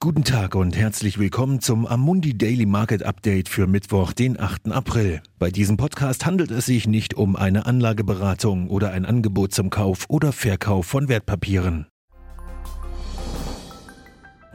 Guten 0.00 0.22
Tag 0.22 0.54
und 0.54 0.76
herzlich 0.76 1.18
willkommen 1.18 1.60
zum 1.60 1.84
Amundi 1.84 2.38
Daily 2.38 2.66
Market 2.66 3.02
Update 3.02 3.48
für 3.48 3.66
Mittwoch, 3.66 4.12
den 4.12 4.38
8. 4.38 4.70
April. 4.70 5.20
Bei 5.40 5.50
diesem 5.50 5.76
Podcast 5.76 6.24
handelt 6.24 6.52
es 6.52 6.66
sich 6.66 6.86
nicht 6.86 7.14
um 7.14 7.34
eine 7.34 7.66
Anlageberatung 7.66 8.68
oder 8.68 8.92
ein 8.92 9.04
Angebot 9.04 9.52
zum 9.52 9.70
Kauf 9.70 10.04
oder 10.08 10.30
Verkauf 10.30 10.86
von 10.86 11.08
Wertpapieren. 11.08 11.88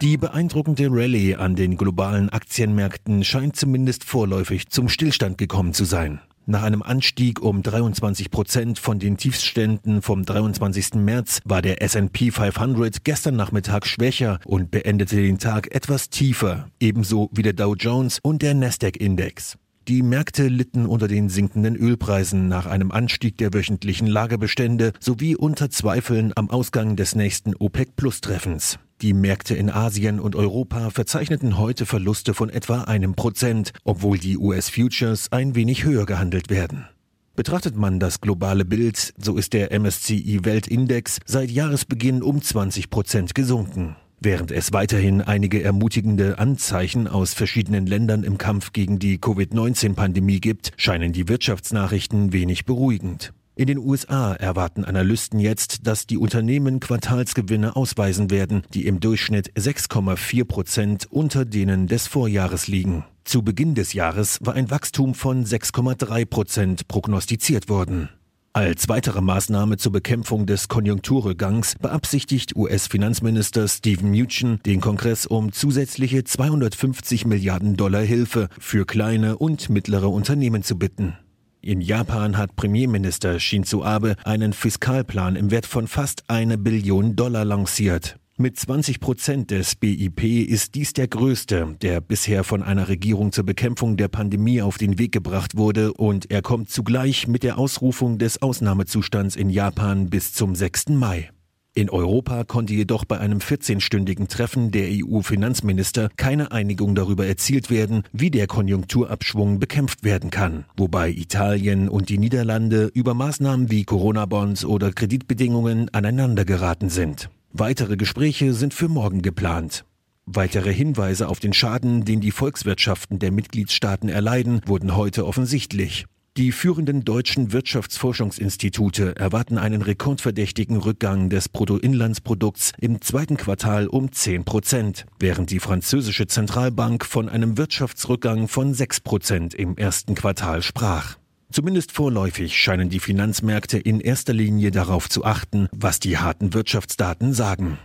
Die 0.01 0.15
beeindruckende 0.15 0.87
Rallye 0.89 1.35
an 1.35 1.57
den 1.57 1.75
globalen 1.75 2.29
Aktienmärkten 2.29 3.25
scheint 3.25 3.57
zumindest 3.57 4.05
vorläufig 4.05 4.69
zum 4.69 4.87
Stillstand 4.87 5.37
gekommen 5.37 5.73
zu 5.73 5.83
sein. 5.83 6.21
Nach 6.45 6.63
einem 6.63 6.81
Anstieg 6.83 7.41
um 7.41 7.63
23 7.63 8.29
Prozent 8.29 8.77
von 8.77 8.99
den 8.99 9.15
Tiefstständen 9.15 10.01
vom 10.01 10.25
23. 10.25 10.95
März 10.95 11.39
war 11.45 11.61
der 11.61 11.81
S&P 11.81 12.31
500 12.31 13.05
gestern 13.05 13.37
Nachmittag 13.37 13.87
schwächer 13.87 14.39
und 14.43 14.69
beendete 14.69 15.15
den 15.15 15.39
Tag 15.39 15.73
etwas 15.73 16.09
tiefer, 16.09 16.67
ebenso 16.81 17.29
wie 17.31 17.43
der 17.43 17.53
Dow 17.53 17.75
Jones 17.75 18.19
und 18.21 18.41
der 18.41 18.55
Nasdaq-Index. 18.55 19.57
Die 19.87 20.01
Märkte 20.01 20.49
litten 20.49 20.85
unter 20.85 21.07
den 21.07 21.29
sinkenden 21.29 21.77
Ölpreisen 21.77 22.49
nach 22.49 22.65
einem 22.65 22.91
Anstieg 22.91 23.37
der 23.37 23.53
wöchentlichen 23.53 24.07
Lagerbestände 24.07 24.91
sowie 24.99 25.37
unter 25.37 25.69
Zweifeln 25.69 26.33
am 26.35 26.49
Ausgang 26.49 26.97
des 26.97 27.15
nächsten 27.15 27.55
OPEC-Plus-Treffens. 27.55 28.79
Die 29.01 29.13
Märkte 29.13 29.55
in 29.55 29.69
Asien 29.69 30.19
und 30.19 30.35
Europa 30.35 30.89
verzeichneten 30.89 31.57
heute 31.57 31.85
Verluste 31.85 32.33
von 32.33 32.49
etwa 32.49 32.83
einem 32.83 33.15
Prozent, 33.15 33.73
obwohl 33.83 34.17
die 34.17 34.37
US-Futures 34.37 35.31
ein 35.31 35.55
wenig 35.55 35.83
höher 35.83 36.05
gehandelt 36.05 36.49
werden. 36.49 36.87
Betrachtet 37.35 37.75
man 37.75 37.99
das 37.99 38.21
globale 38.21 38.63
Bild, 38.63 39.13
so 39.17 39.37
ist 39.37 39.53
der 39.53 39.77
MSCI 39.77 40.45
Weltindex 40.45 41.17
seit 41.25 41.49
Jahresbeginn 41.49 42.21
um 42.21 42.41
20 42.41 42.89
Prozent 42.91 43.33
gesunken. 43.33 43.95
Während 44.21 44.51
es 44.51 44.71
weiterhin 44.71 45.19
einige 45.21 45.61
ermutigende 45.61 46.39
Anzeichen 46.39 47.09
aus 47.09 47.33
verschiedenen 47.33 47.87
Ländern 47.87 48.23
im 48.23 48.37
Kampf 48.37 48.71
gegen 48.71 48.99
die 48.99 49.17
Covid-19-Pandemie 49.17 50.39
gibt, 50.39 50.71
scheinen 50.77 51.11
die 51.11 51.27
Wirtschaftsnachrichten 51.27 52.31
wenig 52.31 52.63
beruhigend. 52.63 53.33
In 53.55 53.67
den 53.67 53.77
USA 53.77 54.33
erwarten 54.33 54.83
Analysten 54.83 55.39
jetzt, 55.39 55.85
dass 55.85 56.07
die 56.07 56.17
Unternehmen 56.17 56.79
Quartalsgewinne 56.79 57.75
ausweisen 57.75 58.31
werden, 58.31 58.63
die 58.73 58.87
im 58.87 58.99
Durchschnitt 58.99 59.51
6,4 59.53 60.43
Prozent 60.45 61.07
unter 61.11 61.45
denen 61.45 61.85
des 61.85 62.07
Vorjahres 62.07 62.67
liegen. 62.67 63.05
Zu 63.25 63.43
Beginn 63.43 63.75
des 63.75 63.93
Jahres 63.93 64.39
war 64.41 64.55
ein 64.55 64.71
Wachstum 64.71 65.13
von 65.13 65.45
6,3 65.45 66.25
Prozent 66.25 66.87
prognostiziert 66.87 67.69
worden. 67.69 68.09
Als 68.53 68.89
weitere 68.89 69.21
Maßnahme 69.21 69.77
zur 69.77 69.91
Bekämpfung 69.91 70.47
des 70.47 70.67
Konjunkturrückgangs 70.67 71.75
beabsichtigt 71.75 72.55
US-Finanzminister 72.55 73.67
Steven 73.67 74.09
Mnuchin, 74.09 74.59
den 74.65 74.81
Kongress 74.81 75.27
um 75.27 75.51
zusätzliche 75.51 76.23
250 76.23 77.25
Milliarden 77.25 77.75
Dollar 77.75 78.01
Hilfe 78.01 78.49
für 78.59 78.85
kleine 78.85 79.37
und 79.37 79.69
mittlere 79.69 80.09
Unternehmen 80.09 80.63
zu 80.63 80.77
bitten. 80.77 81.17
In 81.65 81.79
Japan 81.79 82.37
hat 82.37 82.57
Premierminister 82.57 83.39
Shinzo 83.39 83.85
Abe 83.85 84.17
einen 84.25 84.51
Fiskalplan 84.51 85.37
im 85.37 85.49
Wert 85.49 85.65
von 85.65 85.87
fast 85.87 86.25
eine 86.27 86.57
Billion 86.57 87.15
Dollar 87.15 87.45
lanciert. 87.45 88.17
Mit 88.35 88.59
20 88.59 88.99
Prozent 88.99 89.49
des 89.49 89.77
BIP 89.77 90.23
ist 90.23 90.75
dies 90.75 90.91
der 90.91 91.07
größte, 91.07 91.77
der 91.81 92.01
bisher 92.01 92.43
von 92.43 92.63
einer 92.63 92.89
Regierung 92.89 93.31
zur 93.31 93.45
Bekämpfung 93.45 93.95
der 93.95 94.09
Pandemie 94.09 94.61
auf 94.61 94.77
den 94.77 94.99
Weg 94.99 95.13
gebracht 95.13 95.55
wurde 95.55 95.93
und 95.93 96.29
er 96.29 96.41
kommt 96.41 96.69
zugleich 96.69 97.29
mit 97.29 97.43
der 97.43 97.57
Ausrufung 97.57 98.17
des 98.17 98.41
Ausnahmezustands 98.41 99.37
in 99.37 99.49
Japan 99.49 100.09
bis 100.09 100.33
zum 100.33 100.55
6. 100.55 100.89
Mai. 100.89 101.29
In 101.75 101.89
Europa 101.89 102.43
konnte 102.43 102.75
jedoch 102.75 103.03
bei 103.03 103.17
einem 103.19 103.39
14-stündigen 103.39 104.27
Treffen 104.27 104.69
der 104.69 104.89
EU-Finanzminister 104.91 106.09
keine 106.17 106.51
Einigung 106.51 106.93
darüber 106.93 107.25
erzielt 107.25 107.71
werden, 107.71 108.03
wie 108.11 108.29
der 108.29 108.45
Konjunkturabschwung 108.45 109.57
bekämpft 109.57 110.03
werden 110.03 110.29
kann, 110.29 110.65
wobei 110.77 111.09
Italien 111.09 111.89
und 111.89 112.09
die 112.09 112.19
Niederlande 112.19 112.91
über 112.93 113.15
Maßnahmen 113.15 113.71
wie 113.71 113.85
Corona-Bonds 113.85 114.65
oder 114.65 114.91
Kreditbedingungen 114.91 115.89
aneinandergeraten 115.91 116.89
sind. 116.89 117.31
Weitere 117.51 117.97
Gespräche 117.97 118.53
sind 118.53 118.75
für 118.75 118.87
morgen 118.87 119.23
geplant. 119.23 119.83
Weitere 120.27 120.71
Hinweise 120.71 121.27
auf 121.27 121.39
den 121.39 121.53
Schaden, 121.53 122.05
den 122.05 122.21
die 122.21 122.31
Volkswirtschaften 122.31 123.17
der 123.17 123.31
Mitgliedstaaten 123.31 124.09
erleiden, 124.09 124.61
wurden 124.67 124.95
heute 124.95 125.25
offensichtlich. 125.25 126.05
Die 126.35 126.51
führenden 126.51 127.05
deutschen 127.05 127.51
Wirtschaftsforschungsinstitute 127.51 129.15
erwarten 129.17 129.59
einen 129.59 129.83
rekordverdächtigen 129.83 130.77
Rückgang 130.77 131.29
des 131.29 131.47
Bruttoinlandsprodukts 131.47 132.71
im 132.79 133.01
zweiten 133.01 133.37
Quartal 133.37 133.85
um 133.85 134.11
10 134.11 134.43
Prozent, 134.43 135.05
während 135.19 135.51
die 135.51 135.59
französische 135.59 136.25
Zentralbank 136.25 137.05
von 137.05 137.29
einem 137.29 137.59
Wirtschaftsrückgang 137.59 138.47
von 138.47 138.73
6 138.73 139.01
Prozent 139.01 139.53
im 139.53 139.77
ersten 139.77 140.15
Quartal 140.15 140.63
sprach. 140.63 141.17
Zumindest 141.51 141.91
vorläufig 141.91 142.57
scheinen 142.57 142.89
die 142.89 142.99
Finanzmärkte 142.99 143.77
in 143.77 143.99
erster 143.99 144.33
Linie 144.33 144.71
darauf 144.71 145.11
zu 145.11 145.23
achten, 145.25 145.67
was 145.71 145.99
die 145.99 146.17
harten 146.17 146.55
Wirtschaftsdaten 146.55 147.33
sagen. 147.33 147.77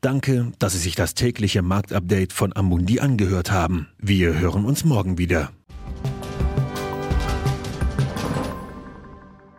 Danke, 0.00 0.52
dass 0.60 0.74
Sie 0.74 0.78
sich 0.78 0.94
das 0.94 1.14
tägliche 1.14 1.62
Marktupdate 1.62 2.32
von 2.32 2.54
Amundi 2.54 3.00
angehört 3.00 3.50
haben. 3.50 3.88
Wir 3.98 4.38
hören 4.38 4.64
uns 4.64 4.84
morgen 4.84 5.18
wieder. 5.18 5.50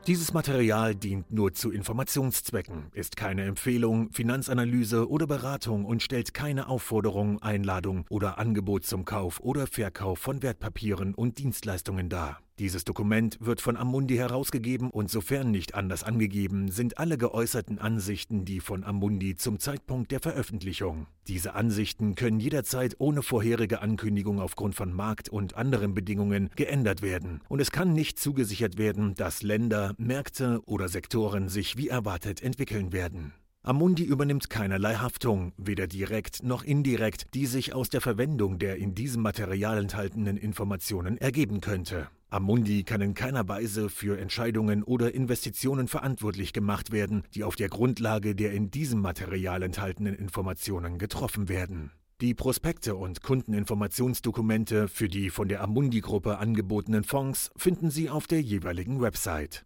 Dieses 0.08 0.32
Material 0.32 0.96
dient 0.96 1.34
nur 1.34 1.54
zu 1.54 1.70
Informationszwecken, 1.70 2.86
ist 2.94 3.18
keine 3.18 3.44
Empfehlung, 3.44 4.10
Finanzanalyse 4.14 5.10
oder 5.10 5.28
Beratung 5.28 5.84
und 5.84 6.02
stellt 6.02 6.34
keine 6.34 6.70
Aufforderung, 6.70 7.42
Einladung 7.42 8.06
oder 8.10 8.38
Angebot 8.38 8.86
zum 8.86 9.04
Kauf 9.04 9.42
oder 9.42 9.68
Verkauf 9.68 10.20
von 10.20 10.42
Wertpapieren 10.42 11.14
und 11.14 11.40
Dienstleistungen 11.40 12.08
dar. 12.08 12.40
Dieses 12.60 12.84
Dokument 12.86 13.38
wird 13.40 13.62
von 13.62 13.78
Amundi 13.78 14.16
herausgegeben 14.16 14.90
und 14.90 15.12
sofern 15.12 15.52
nicht 15.52 15.76
anders 15.76 16.04
angegeben, 16.04 16.72
sind 16.72 16.98
alle 16.98 17.20
geäußerten 17.20 17.78
Ansichten 17.78 18.46
die 18.46 18.62
von 18.62 18.84
Amundi 18.84 19.36
zum 19.36 19.60
Zeitpunkt 19.60 20.12
der 20.12 20.20
Veröffentlichung. 20.20 21.06
Diese 21.28 21.54
Ansichten 21.54 22.16
können 22.16 22.40
jederzeit 22.40 22.96
ohne 22.98 23.22
vorherige 23.22 23.82
Ankündigung 23.82 24.42
aufgrund 24.42 24.74
von 24.74 24.92
Markt- 24.92 25.30
und 25.30 25.56
anderen 25.56 25.94
Bedingungen 25.94 26.50
geändert 26.56 27.04
werden 27.04 27.42
und 27.48 27.60
es 27.60 27.70
kann 27.70 27.94
nicht 27.94 28.18
zugesichert 28.18 28.80
werden, 28.80 29.14
dass 29.14 29.44
Länder, 29.44 29.94
Märkte 30.00 30.62
oder 30.66 30.90
Sektoren 30.90 31.50
sich 31.50 31.78
wie 31.78 31.90
erwartet 31.90 32.42
entwickeln 32.42 32.92
werden. 32.92 33.34
Amundi 33.68 34.06
übernimmt 34.06 34.50
keinerlei 34.50 34.96
Haftung, 34.96 35.52
weder 35.58 35.88
direkt 35.88 36.42
noch 36.42 36.64
indirekt, 36.64 37.34
die 37.34 37.46
sich 37.46 37.76
aus 37.76 37.90
der 37.90 38.00
Verwendung 38.00 38.60
der 38.60 38.78
in 38.78 38.96
diesem 38.96 39.22
Material 39.22 39.78
enthaltenen 39.78 40.38
Informationen 40.38 41.18
ergeben 41.18 41.60
könnte. 41.60 42.08
Amundi 42.30 42.86
kann 42.86 43.02
in 43.02 43.14
keiner 43.14 43.50
Weise 43.50 43.90
für 43.90 44.18
Entscheidungen 44.22 44.84
oder 44.84 45.14
Investitionen 45.14 45.90
verantwortlich 45.90 46.54
gemacht 46.54 46.94
werden, 46.94 47.24
die 47.36 47.44
auf 47.44 47.58
der 47.58 47.68
Grundlage 47.68 48.36
der 48.36 48.54
in 48.54 48.72
diesem 48.72 49.02
Material 49.02 49.62
enthaltenen 49.62 50.16
Informationen 50.16 50.98
getroffen 50.98 51.50
werden. 51.50 51.92
Die 52.22 52.34
Prospekte 52.34 52.96
und 52.96 53.22
Kundeninformationsdokumente 53.22 54.88
für 54.88 55.10
die 55.10 55.30
von 55.30 55.50
der 55.50 55.62
Amundi-Gruppe 55.62 56.38
angebotenen 56.38 57.04
Fonds 57.04 57.52
finden 57.58 57.90
Sie 57.90 58.10
auf 58.10 58.28
der 58.28 58.42
jeweiligen 58.42 59.02
Website. 59.02 59.66